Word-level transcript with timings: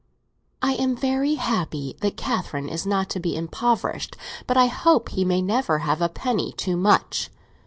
"I 0.63 0.71
am 0.77 0.95
very 0.95 1.35
happy 1.35 1.95
that 2.01 2.17
Catherine 2.17 2.67
is 2.67 2.87
not 2.87 3.07
to 3.11 3.19
be 3.19 3.35
impoverished—but 3.35 4.57
I 4.57 4.65
hope 4.65 5.09
he 5.09 5.23
may 5.23 5.43
never 5.43 5.77
have 5.85 6.01
a 6.01 6.09
penny 6.09 6.53
too 6.53 6.75
much! 6.75 7.29